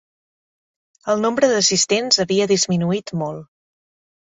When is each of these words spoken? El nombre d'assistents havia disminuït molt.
El 1.13 1.21
nombre 1.25 1.51
d'assistents 1.51 2.23
havia 2.25 2.49
disminuït 2.55 3.17
molt. 3.23 3.49